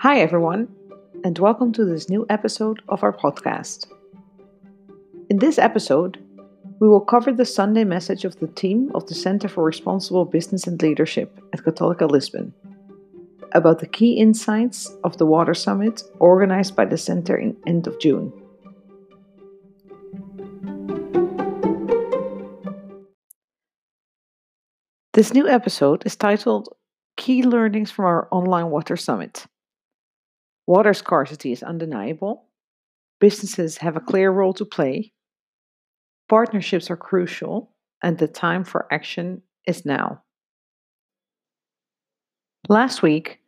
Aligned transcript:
Hi, 0.00 0.18
everyone, 0.20 0.68
and 1.24 1.38
welcome 1.38 1.72
to 1.72 1.86
this 1.86 2.10
new 2.10 2.26
episode 2.28 2.82
of 2.90 3.02
our 3.02 3.14
podcast. 3.14 3.86
In 5.30 5.38
this 5.38 5.58
episode, 5.58 6.22
we 6.80 6.86
will 6.86 7.00
cover 7.00 7.32
the 7.32 7.46
Sunday 7.46 7.82
message 7.82 8.26
of 8.26 8.38
the 8.38 8.48
team 8.48 8.90
of 8.94 9.06
the 9.06 9.14
Center 9.14 9.48
for 9.48 9.64
Responsible 9.64 10.26
Business 10.26 10.66
and 10.66 10.80
Leadership 10.82 11.40
at 11.54 11.60
Católica 11.60 12.10
Lisbon 12.10 12.52
about 13.52 13.78
the 13.78 13.86
key 13.86 14.18
insights 14.18 14.94
of 15.02 15.16
the 15.16 15.24
Water 15.24 15.54
Summit 15.54 16.02
organized 16.18 16.76
by 16.76 16.84
the 16.84 16.98
Center 16.98 17.34
in 17.34 17.56
end 17.66 17.86
of 17.86 17.98
June. 17.98 18.30
This 25.14 25.32
new 25.32 25.48
episode 25.48 26.04
is 26.04 26.16
titled 26.16 26.68
Key 27.16 27.42
Learnings 27.42 27.90
from 27.90 28.04
Our 28.04 28.28
Online 28.30 28.68
Water 28.68 28.98
Summit. 28.98 29.46
Water 30.66 30.94
scarcity 30.94 31.52
is 31.52 31.62
undeniable. 31.62 32.48
Businesses 33.20 33.78
have 33.78 33.96
a 33.96 34.00
clear 34.00 34.30
role 34.30 34.52
to 34.54 34.64
play. 34.64 35.12
Partnerships 36.28 36.90
are 36.90 36.96
crucial, 36.96 37.72
and 38.02 38.18
the 38.18 38.26
time 38.26 38.64
for 38.64 38.92
action 38.92 39.42
is 39.66 39.86
now. 39.86 40.22
Last 42.68 43.00
week, 43.00 43.40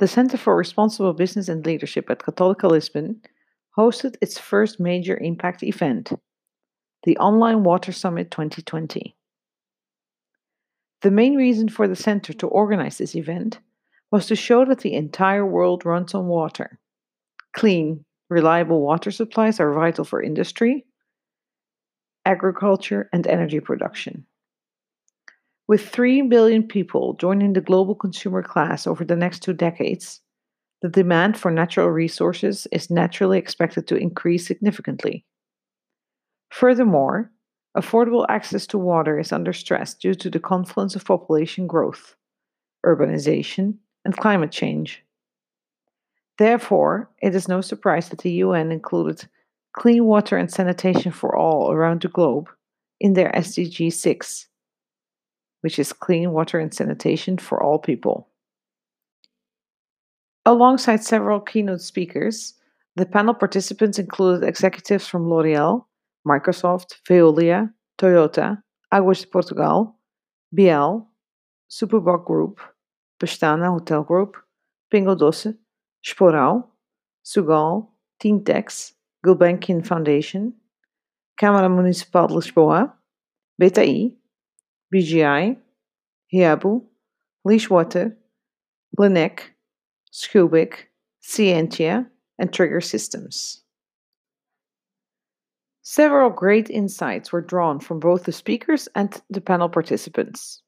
the 0.00 0.08
Center 0.08 0.36
for 0.36 0.56
Responsible 0.56 1.12
Business 1.12 1.48
and 1.48 1.64
Leadership 1.64 2.10
at 2.10 2.18
Católica 2.18 2.68
Lisbon 2.68 3.22
hosted 3.78 4.16
its 4.20 4.38
first 4.38 4.80
major 4.80 5.16
impact 5.16 5.62
event, 5.62 6.12
the 7.04 7.16
Online 7.18 7.62
Water 7.62 7.92
Summit 7.92 8.30
2020. 8.32 9.14
The 11.02 11.10
main 11.10 11.36
reason 11.36 11.68
for 11.68 11.86
the 11.86 11.94
center 11.94 12.32
to 12.32 12.48
organize 12.48 12.98
this 12.98 13.14
event 13.14 13.60
was 14.16 14.24
to 14.24 14.34
show 14.34 14.64
that 14.64 14.78
the 14.78 14.94
entire 14.94 15.44
world 15.44 15.84
runs 15.84 16.14
on 16.14 16.26
water. 16.26 16.78
Clean, 17.52 18.02
reliable 18.30 18.80
water 18.80 19.10
supplies 19.10 19.60
are 19.60 19.74
vital 19.74 20.06
for 20.06 20.22
industry, 20.22 20.86
agriculture, 22.24 23.10
and 23.12 23.26
energy 23.26 23.60
production. 23.60 24.24
With 25.68 25.86
3 25.86 26.22
billion 26.22 26.62
people 26.62 27.12
joining 27.20 27.52
the 27.52 27.60
global 27.60 27.94
consumer 27.94 28.42
class 28.42 28.86
over 28.86 29.04
the 29.04 29.16
next 29.16 29.40
two 29.40 29.52
decades, 29.52 30.22
the 30.80 30.88
demand 30.88 31.36
for 31.36 31.50
natural 31.50 31.90
resources 31.90 32.66
is 32.72 32.88
naturally 32.88 33.36
expected 33.36 33.86
to 33.88 33.96
increase 33.96 34.46
significantly. 34.46 35.26
Furthermore, 36.50 37.30
affordable 37.76 38.24
access 38.30 38.66
to 38.68 38.78
water 38.78 39.18
is 39.18 39.30
under 39.30 39.52
stress 39.52 39.92
due 39.92 40.14
to 40.14 40.30
the 40.30 40.40
confluence 40.40 40.96
of 40.96 41.04
population 41.04 41.66
growth, 41.66 42.16
urbanization, 42.86 43.76
and 44.06 44.16
climate 44.16 44.52
change. 44.52 45.02
Therefore, 46.38 47.10
it 47.20 47.34
is 47.34 47.48
no 47.48 47.60
surprise 47.60 48.08
that 48.08 48.20
the 48.20 48.30
UN 48.44 48.70
included 48.70 49.28
clean 49.72 50.04
water 50.04 50.36
and 50.36 50.50
sanitation 50.50 51.10
for 51.12 51.36
all 51.36 51.72
around 51.72 52.02
the 52.02 52.08
globe 52.08 52.48
in 53.00 53.14
their 53.14 53.32
SDG 53.32 53.92
6, 53.92 54.46
which 55.62 55.78
is 55.78 55.92
clean 55.92 56.30
water 56.30 56.58
and 56.58 56.72
sanitation 56.72 57.36
for 57.36 57.62
all 57.62 57.78
people. 57.78 58.28
Alongside 60.46 61.02
several 61.02 61.40
keynote 61.40 61.80
speakers, 61.80 62.54
the 62.94 63.06
panel 63.06 63.34
participants 63.34 63.98
included 63.98 64.46
executives 64.46 65.08
from 65.08 65.28
L'Oreal, 65.28 65.84
Microsoft, 66.26 66.94
Veolia, 67.08 67.72
Toyota, 67.98 68.62
Águas 68.94 69.20
de 69.22 69.26
Portugal, 69.26 69.98
BIAL, 70.54 71.10
Superboc 71.68 72.24
Group, 72.24 72.60
Pestana 73.20 73.70
Hotel 73.70 74.02
Group, 74.02 74.36
Pingo 74.92 75.16
Doce, 75.16 75.54
Sugal, 77.24 77.88
Tintex, 78.22 78.92
Gulbenkian 79.24 79.84
Foundation, 79.84 80.54
Câmara 81.40 81.68
Municipal 81.68 82.28
de 82.28 82.34
Lisboa, 82.34 82.92
BTI, 83.60 84.12
BGI, 84.94 85.56
Hiabu, 86.32 86.82
Leishwater, 87.46 88.14
Lenec, 88.98 89.40
Scubic, 90.12 90.86
Scientia, 91.20 92.06
and 92.38 92.52
Trigger 92.52 92.80
Systems. 92.80 93.62
Several 95.82 96.30
great 96.30 96.68
insights 96.68 97.32
were 97.32 97.40
drawn 97.40 97.78
from 97.78 98.00
both 98.00 98.24
the 98.24 98.32
speakers 98.32 98.88
and 98.94 99.22
the 99.30 99.40
panel 99.40 99.68
participants. 99.68 100.62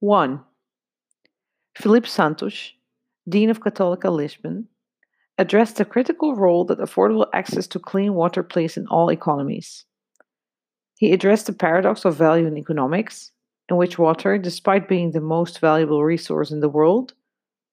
1. 0.00 0.40
Filipe 1.74 2.06
Santos, 2.06 2.72
Dean 3.28 3.50
of 3.50 3.60
Católica 3.60 4.10
Lisbon, 4.10 4.68
addressed 5.38 5.76
the 5.76 5.84
critical 5.84 6.34
role 6.34 6.64
that 6.64 6.78
affordable 6.78 7.26
access 7.32 7.66
to 7.68 7.78
clean 7.78 8.14
water 8.14 8.42
plays 8.42 8.76
in 8.76 8.86
all 8.88 9.10
economies. 9.10 9.84
He 10.96 11.12
addressed 11.12 11.46
the 11.46 11.52
paradox 11.52 12.04
of 12.04 12.16
value 12.16 12.46
in 12.46 12.56
economics, 12.56 13.32
in 13.68 13.76
which 13.76 13.98
water, 13.98 14.38
despite 14.38 14.88
being 14.88 15.12
the 15.12 15.20
most 15.20 15.58
valuable 15.58 16.04
resource 16.04 16.50
in 16.50 16.60
the 16.60 16.68
world, 16.68 17.14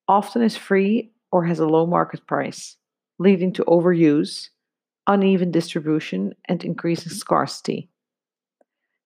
often 0.08 0.42
is 0.42 0.56
free 0.56 1.12
or 1.32 1.46
has 1.46 1.60
a 1.60 1.68
low 1.68 1.86
market 1.86 2.26
price, 2.26 2.78
leading 3.20 3.54
to 3.54 3.64
overuse 3.66 4.50
uneven 5.10 5.50
distribution, 5.52 6.34
and 6.46 6.64
increasing 6.64 7.10
mm-hmm. 7.10 7.18
scarcity. 7.18 7.90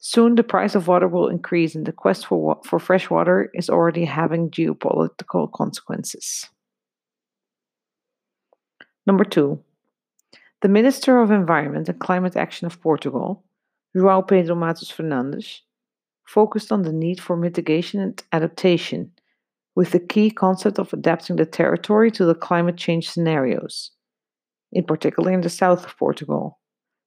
Soon, 0.06 0.36
the 0.36 0.44
price 0.44 0.76
of 0.76 0.90
water 0.90 1.08
will 1.08 1.30
increase, 1.30 1.76
and 1.76 1.86
the 1.86 1.94
quest 1.94 2.26
for, 2.26 2.60
for 2.66 2.78
fresh 2.78 3.10
water 3.10 3.50
is 3.54 3.70
already 3.70 4.04
having 4.04 4.52
geopolitical 4.52 5.50
consequences. 5.54 6.50
Number 9.08 9.24
two, 9.24 9.64
the 10.62 10.68
Minister 10.68 11.22
of 11.22 11.32
Environment 11.32 11.88
and 11.88 11.98
Climate 12.02 12.36
Action 12.36 12.68
of 12.68 12.82
Portugal, 12.82 13.46
João 13.96 14.28
Pedro 14.28 14.56
Matos 14.56 14.92
Fernandes, 14.92 15.62
focused 16.28 16.74
on 16.74 16.82
the 16.82 16.92
need 16.92 17.22
for 17.22 17.38
mitigation 17.38 18.02
and 18.02 18.22
adaptation, 18.34 19.10
with 19.74 19.92
the 19.92 20.02
key 20.02 20.30
concept 20.30 20.80
of 20.80 20.92
adapting 20.92 21.38
the 21.38 21.46
territory 21.46 22.12
to 22.12 22.26
the 22.26 22.36
climate 22.36 22.76
change 22.76 23.10
scenarios 23.10 23.92
in 24.74 24.84
particular 24.84 25.32
in 25.32 25.40
the 25.40 25.50
south 25.50 25.86
of 25.86 25.98
Portugal, 25.98 26.60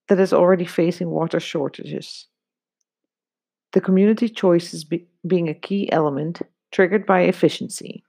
that 0.09 0.19
is 0.19 0.33
already 0.33 0.65
facing 0.65 1.11
water 1.11 1.39
shortages. 1.39 2.29
The 3.77 3.83
community 3.83 4.31
choices 4.31 4.85
be, 4.85 5.07
being 5.27 5.51
a 5.51 5.55
key 5.55 5.93
element 5.93 6.41
triggered 6.73 7.05
by 7.05 7.25
efficiency. 7.25 8.03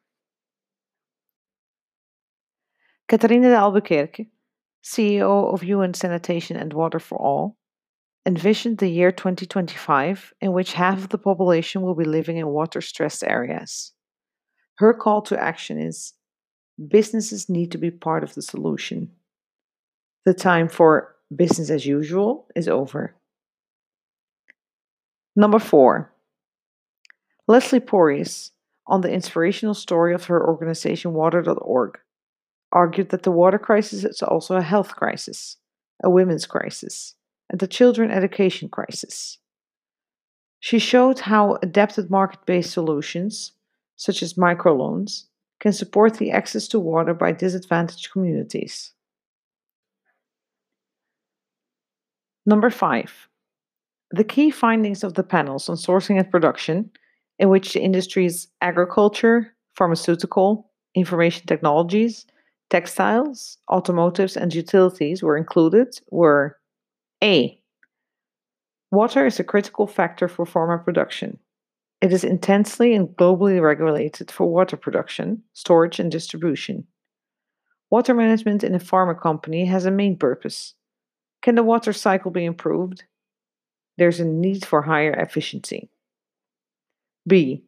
Catarina 3.09 3.49
de 3.49 3.55
Albuquerque, 3.55 4.29
CEO 4.81 5.53
of 5.53 5.65
UN 5.65 5.93
Sanitation 5.93 6.55
and 6.55 6.71
Water 6.71 6.99
for 6.99 7.17
All, 7.17 7.57
envisioned 8.25 8.77
the 8.77 8.87
year 8.87 9.11
2025 9.11 10.33
in 10.39 10.53
which 10.53 10.71
half 10.71 10.99
of 10.99 11.09
the 11.09 11.17
population 11.17 11.81
will 11.81 11.95
be 11.95 12.05
living 12.05 12.37
in 12.37 12.47
water 12.47 12.79
stressed 12.79 13.25
areas. 13.25 13.91
Her 14.77 14.93
call 14.93 15.21
to 15.23 15.37
action 15.37 15.81
is 15.81 16.13
businesses 16.87 17.49
need 17.49 17.73
to 17.73 17.77
be 17.77 17.91
part 17.91 18.23
of 18.23 18.35
the 18.35 18.41
solution. 18.41 19.11
The 20.23 20.33
time 20.33 20.69
for 20.69 21.17
business 21.35 21.69
as 21.69 21.85
usual 21.85 22.47
is 22.55 22.69
over. 22.69 23.17
Number 25.37 25.59
four, 25.59 26.11
Leslie 27.47 27.79
Porres, 27.79 28.49
on 28.87 29.01
the 29.01 29.11
inspirational 29.11 29.75
story 29.75 30.15
of 30.15 30.25
her 30.25 30.43
organization 30.43 31.13
Water.org, 31.13 31.99
argued 32.71 33.09
that 33.09 33.21
the 33.21 33.31
water 33.31 33.59
crisis 33.59 34.03
is 34.03 34.23
also 34.23 34.55
a 34.55 34.63
health 34.63 34.95
crisis, 34.95 35.57
a 36.03 36.09
women's 36.09 36.47
crisis, 36.47 37.13
and 37.51 37.61
a 37.61 37.67
children 37.67 38.09
education 38.09 38.67
crisis. 38.67 39.37
She 40.59 40.79
showed 40.79 41.19
how 41.19 41.59
adapted 41.61 42.09
market 42.09 42.39
based 42.47 42.71
solutions, 42.71 43.51
such 43.95 44.23
as 44.23 44.33
microloans, 44.33 45.25
can 45.59 45.71
support 45.71 46.15
the 46.15 46.31
access 46.31 46.67
to 46.69 46.79
water 46.79 47.13
by 47.13 47.31
disadvantaged 47.31 48.11
communities. 48.11 48.93
Number 52.43 52.71
five, 52.71 53.27
the 54.11 54.23
key 54.23 54.51
findings 54.51 55.03
of 55.03 55.15
the 55.15 55.23
panels 55.23 55.69
on 55.69 55.75
sourcing 55.75 56.17
and 56.17 56.29
production, 56.31 56.89
in 57.39 57.49
which 57.49 57.73
the 57.73 57.81
industries 57.81 58.47
agriculture, 58.61 59.53
pharmaceutical, 59.75 60.71
information 60.95 61.45
technologies, 61.45 62.25
textiles, 62.69 63.57
automotives, 63.69 64.35
and 64.35 64.53
utilities 64.53 65.21
were 65.21 65.37
included, 65.37 65.99
were 66.09 66.57
A. 67.23 67.59
Water 68.91 69.25
is 69.25 69.39
a 69.39 69.43
critical 69.43 69.87
factor 69.87 70.27
for 70.27 70.45
pharma 70.45 70.83
production. 70.83 71.37
It 72.01 72.13
is 72.13 72.23
intensely 72.23 72.93
and 72.93 73.09
globally 73.09 73.61
regulated 73.61 74.31
for 74.31 74.45
water 74.47 74.77
production, 74.77 75.43
storage, 75.53 75.99
and 75.99 76.11
distribution. 76.11 76.85
Water 77.89 78.13
management 78.13 78.63
in 78.63 78.75
a 78.75 78.79
pharma 78.79 79.19
company 79.19 79.65
has 79.65 79.85
a 79.85 79.91
main 79.91 80.17
purpose 80.17 80.75
can 81.41 81.55
the 81.55 81.63
water 81.63 81.93
cycle 81.93 82.31
be 82.31 82.45
improved? 82.45 83.03
There's 83.97 84.19
a 84.19 84.25
need 84.25 84.65
for 84.65 84.81
higher 84.81 85.11
efficiency. 85.11 85.89
B. 87.27 87.63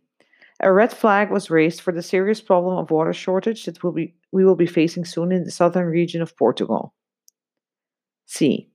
A 0.61 0.71
red 0.71 0.91
flag 0.91 1.31
was 1.31 1.49
raised 1.49 1.81
for 1.81 1.93
the 1.93 2.01
serious 2.01 2.41
problem 2.41 2.77
of 2.77 2.91
water 2.91 3.13
shortage 3.13 3.65
that 3.65 3.83
will 3.83 3.93
be, 3.93 4.13
we 4.31 4.43
will 4.43 4.55
be 4.55 4.65
facing 4.65 5.05
soon 5.05 5.31
in 5.31 5.43
the 5.43 5.51
southern 5.51 5.87
region 5.87 6.21
of 6.21 6.35
Portugal. 6.37 6.93
C. 8.25 8.69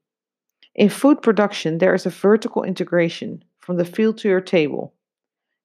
In 0.74 0.88
food 0.88 1.22
production, 1.22 1.78
there 1.78 1.94
is 1.94 2.06
a 2.06 2.10
vertical 2.10 2.64
integration 2.64 3.44
from 3.60 3.76
the 3.76 3.84
field 3.84 4.18
to 4.18 4.28
your 4.28 4.40
table, 4.40 4.94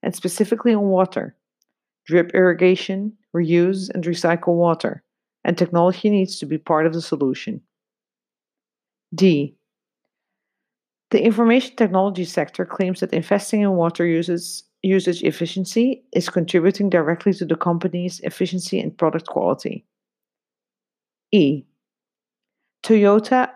and 0.03 0.15
specifically 0.15 0.73
on 0.73 0.83
water, 0.83 1.35
drip 2.05 2.31
irrigation, 2.33 3.13
reuse, 3.35 3.89
and 3.89 4.03
recycle 4.03 4.55
water, 4.55 5.03
and 5.43 5.57
technology 5.57 6.09
needs 6.09 6.37
to 6.39 6.45
be 6.45 6.57
part 6.57 6.85
of 6.85 6.93
the 6.93 7.01
solution. 7.01 7.61
D. 9.15 9.55
The 11.11 11.23
information 11.23 11.75
technology 11.75 12.25
sector 12.25 12.65
claims 12.65 12.99
that 12.99 13.13
investing 13.13 13.61
in 13.61 13.71
water 13.71 14.05
uses, 14.05 14.63
usage 14.83 15.23
efficiency 15.23 16.03
is 16.13 16.29
contributing 16.29 16.89
directly 16.89 17.33
to 17.33 17.45
the 17.45 17.55
company's 17.55 18.19
efficiency 18.21 18.79
and 18.79 18.95
product 18.95 19.27
quality. 19.27 19.85
E. 21.31 21.63
Toyota 22.83 23.49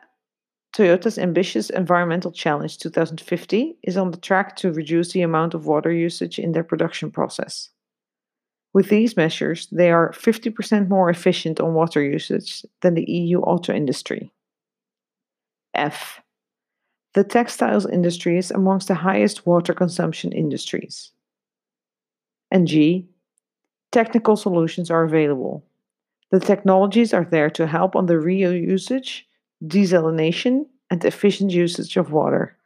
Toyota's 0.75 1.19
ambitious 1.19 1.69
environmental 1.69 2.31
challenge 2.31 2.79
2050 2.79 3.77
is 3.83 3.95
on 3.95 4.09
the 4.09 4.17
track 4.17 4.55
to 4.55 4.71
reduce 4.71 5.11
the 5.11 5.21
amount 5.21 5.53
of 5.53 5.67
water 5.67 5.91
usage 5.91 6.39
in 6.39 6.51
their 6.51 6.63
production 6.63 7.11
process. 7.11 7.69
With 8.73 8.89
these 8.89 9.15
measures, 9.15 9.67
they 9.71 9.91
are 9.91 10.11
50% 10.13 10.89
more 10.89 11.11
efficient 11.11 11.59
on 11.59 11.75
water 11.75 12.03
usage 12.03 12.65
than 12.81 12.95
the 12.95 13.05
EU 13.07 13.39
auto 13.41 13.71
industry. 13.71 14.31
F. 15.75 16.22
The 17.13 17.23
textiles 17.23 17.85
industry 17.85 18.37
is 18.37 18.49
amongst 18.49 18.87
the 18.87 18.95
highest 18.95 19.45
water 19.45 19.73
consumption 19.73 20.31
industries. 20.31 21.11
And 22.49 22.67
G. 22.67 23.07
Technical 23.91 24.35
solutions 24.35 24.89
are 24.89 25.03
available. 25.03 25.63
The 26.31 26.39
technologies 26.39 27.13
are 27.13 27.25
there 27.25 27.51
to 27.51 27.67
help 27.67 27.95
on 27.95 28.07
the 28.07 28.15
reusage, 28.15 29.21
desalination, 29.63 30.65
and 30.89 31.05
efficient 31.05 31.51
usage 31.51 31.95
of 31.97 32.11
water. 32.11 32.57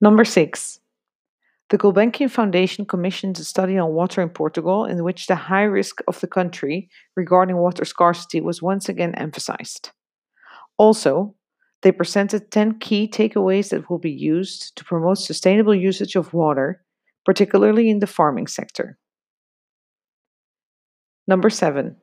Number 0.00 0.24
six. 0.24 0.80
The 1.68 1.78
Gulbenkian 1.78 2.30
Foundation 2.30 2.86
commissioned 2.86 3.38
a 3.38 3.44
study 3.44 3.76
on 3.76 3.92
water 3.92 4.22
in 4.22 4.30
Portugal 4.30 4.84
in 4.84 5.02
which 5.02 5.26
the 5.26 5.34
high 5.34 5.64
risk 5.64 6.00
of 6.06 6.20
the 6.20 6.28
country 6.28 6.88
regarding 7.16 7.56
water 7.56 7.84
scarcity 7.84 8.40
was 8.40 8.62
once 8.62 8.88
again 8.88 9.14
emphasized. 9.16 9.90
Also, 10.78 11.34
they 11.82 11.92
presented 11.92 12.50
10 12.50 12.78
key 12.78 13.08
takeaways 13.08 13.70
that 13.70 13.88
will 13.90 13.98
be 13.98 14.10
used 14.10 14.76
to 14.76 14.84
promote 14.84 15.18
sustainable 15.18 15.74
usage 15.74 16.16
of 16.16 16.32
water, 16.32 16.82
particularly 17.24 17.90
in 17.90 17.98
the 17.98 18.06
farming 18.06 18.46
sector. 18.46 18.98
Number 21.28 21.50
7. 21.50 21.96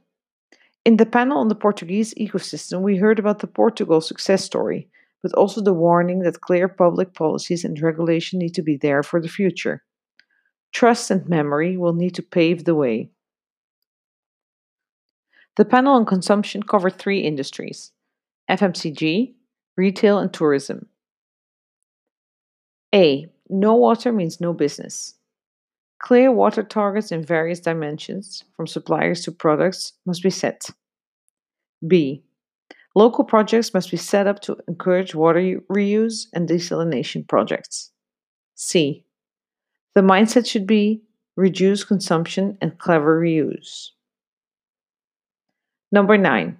In 0.86 0.98
the 0.98 1.06
panel 1.06 1.38
on 1.38 1.48
the 1.48 1.56
Portuguese 1.56 2.14
ecosystem, 2.16 2.82
we 2.82 2.98
heard 2.98 3.18
about 3.18 3.40
the 3.40 3.48
Portugal 3.48 4.02
success 4.02 4.44
story, 4.44 4.90
but 5.22 5.34
also 5.34 5.62
the 5.62 5.74
warning 5.74 6.20
that 6.20 6.42
clear 6.42 6.68
public 6.68 7.14
policies 7.14 7.64
and 7.64 7.80
regulation 7.82 8.38
need 8.38 8.54
to 8.56 8.62
be 8.62 8.76
there 8.76 9.02
for 9.02 9.22
the 9.22 9.30
future. 9.30 9.84
Trust 10.74 11.10
and 11.10 11.28
memory 11.30 11.78
will 11.78 11.94
need 11.94 12.16
to 12.16 12.22
pave 12.22 12.66
the 12.66 12.76
way. 12.76 13.12
The 15.56 15.66
panel 15.66 15.96
on 15.96 16.06
consumption 16.06 16.64
covered 16.64 16.98
three 16.98 17.20
industries 17.20 17.92
FMCG, 18.50 19.36
retail, 19.78 20.20
and 20.20 20.34
tourism. 20.34 20.88
A. 22.94 23.28
No 23.50 23.76
water 23.76 24.12
means 24.12 24.40
no 24.40 24.54
business. 24.54 25.16
Clear 26.00 26.32
water 26.32 26.64
targets 26.64 27.12
in 27.12 27.24
various 27.24 27.60
dimensions, 27.60 28.44
from 28.56 28.68
suppliers 28.68 29.22
to 29.24 29.32
products, 29.32 29.94
must 30.06 30.22
be 30.22 30.30
set. 30.30 30.70
B. 31.88 32.24
Local 32.96 33.24
projects 33.24 33.74
must 33.74 33.90
be 33.90 33.98
set 33.98 34.28
up 34.28 34.40
to 34.42 34.58
encourage 34.68 35.16
water 35.16 35.60
reuse 35.72 36.28
and 36.34 36.48
desalination 36.48 37.28
projects. 37.28 37.92
C. 38.56 39.04
The 39.96 40.02
mindset 40.02 40.48
should 40.48 40.68
be 40.68 41.02
reduce 41.36 41.84
consumption 41.84 42.58
and 42.62 42.78
clever 42.78 43.20
reuse. 43.20 43.90
Number 45.92 46.18
9. 46.18 46.58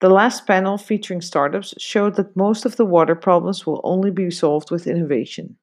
The 0.00 0.08
last 0.08 0.46
panel 0.46 0.78
featuring 0.78 1.20
startups 1.20 1.74
showed 1.78 2.16
that 2.16 2.34
most 2.34 2.64
of 2.64 2.76
the 2.76 2.86
water 2.86 3.14
problems 3.14 3.66
will 3.66 3.82
only 3.84 4.10
be 4.10 4.30
solved 4.30 4.70
with 4.70 4.86
innovation. 4.86 5.56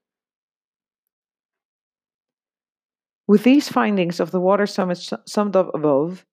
With 3.27 3.43
these 3.43 3.67
findings 3.67 4.19
of 4.19 4.31
the 4.31 4.39
Water 4.39 4.67
Summit 4.67 4.99
summed 5.25 5.55
up 5.55 5.73
above, 5.73 6.25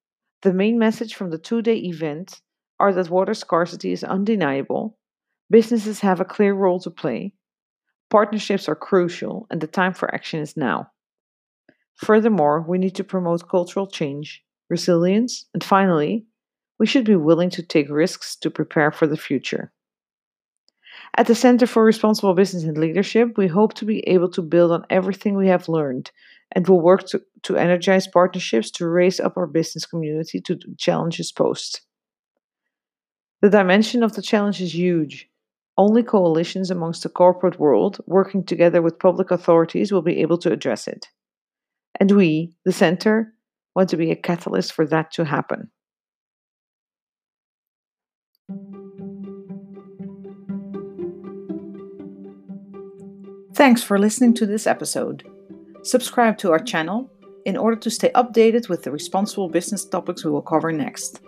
the 0.42 0.52
main 0.52 0.78
message 0.78 1.14
from 1.14 1.30
the 1.30 1.38
two 1.38 1.62
day 1.62 1.76
event 1.76 2.42
are 2.78 2.92
that 2.92 3.08
water 3.08 3.34
scarcity 3.34 3.92
is 3.92 4.04
undeniable, 4.04 4.98
businesses 5.50 6.00
have 6.00 6.20
a 6.20 6.24
clear 6.24 6.54
role 6.54 6.78
to 6.80 6.90
play, 6.90 7.32
partnerships 8.10 8.68
are 8.68 8.76
crucial, 8.76 9.46
and 9.50 9.60
the 9.60 9.66
time 9.66 9.94
for 9.94 10.14
action 10.14 10.40
is 10.40 10.56
now. 10.56 10.90
Furthermore, 11.96 12.64
we 12.68 12.76
need 12.78 12.94
to 12.96 13.04
promote 13.04 13.48
cultural 13.48 13.86
change, 13.86 14.44
resilience, 14.68 15.46
and 15.54 15.64
finally, 15.64 16.26
we 16.78 16.86
should 16.86 17.04
be 17.04 17.16
willing 17.16 17.50
to 17.50 17.62
take 17.62 17.88
risks 17.88 18.36
to 18.36 18.50
prepare 18.50 18.90
for 18.90 19.06
the 19.06 19.16
future. 19.16 19.72
At 21.16 21.26
the 21.26 21.34
Center 21.34 21.66
for 21.66 21.84
Responsible 21.84 22.34
Business 22.34 22.64
and 22.64 22.76
Leadership, 22.76 23.38
we 23.38 23.46
hope 23.46 23.74
to 23.74 23.84
be 23.84 24.00
able 24.08 24.30
to 24.30 24.42
build 24.42 24.72
on 24.72 24.84
everything 24.90 25.36
we 25.36 25.48
have 25.48 25.68
learned 25.68 26.10
and 26.52 26.66
will 26.66 26.80
work 26.80 27.06
to, 27.08 27.22
to 27.42 27.56
energize 27.56 28.06
partnerships 28.06 28.70
to 28.72 28.88
raise 28.88 29.20
up 29.20 29.36
our 29.36 29.46
business 29.46 29.86
community 29.86 30.40
to 30.40 30.56
the 30.56 30.74
challenges 30.76 31.30
posed. 31.30 31.80
The 33.42 33.50
dimension 33.50 34.02
of 34.02 34.14
the 34.14 34.22
challenge 34.22 34.60
is 34.60 34.74
huge. 34.74 35.28
Only 35.76 36.02
coalitions 36.02 36.70
amongst 36.70 37.02
the 37.02 37.08
corporate 37.08 37.58
world 37.58 37.98
working 38.06 38.44
together 38.44 38.80
with 38.80 38.98
public 38.98 39.30
authorities 39.30 39.92
will 39.92 40.02
be 40.02 40.20
able 40.20 40.38
to 40.38 40.52
address 40.52 40.88
it. 40.88 41.08
And 42.00 42.10
we, 42.12 42.56
the 42.64 42.72
Center, 42.72 43.34
want 43.74 43.88
to 43.90 43.96
be 43.96 44.10
a 44.10 44.16
catalyst 44.16 44.72
for 44.72 44.86
that 44.86 45.12
to 45.12 45.24
happen. 45.24 45.70
Thanks 53.64 53.82
for 53.82 53.98
listening 53.98 54.34
to 54.34 54.44
this 54.44 54.66
episode. 54.66 55.26
Subscribe 55.84 56.36
to 56.36 56.52
our 56.52 56.58
channel 56.58 57.10
in 57.46 57.56
order 57.56 57.76
to 57.76 57.90
stay 57.90 58.10
updated 58.10 58.68
with 58.68 58.82
the 58.82 58.90
responsible 58.90 59.48
business 59.48 59.86
topics 59.86 60.22
we 60.22 60.30
will 60.30 60.42
cover 60.42 60.70
next. 60.70 61.22